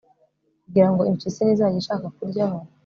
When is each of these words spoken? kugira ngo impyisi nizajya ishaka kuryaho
kugira 0.65 0.87
ngo 0.91 1.01
impyisi 1.09 1.41
nizajya 1.43 1.79
ishaka 1.81 2.05
kuryaho 2.15 2.57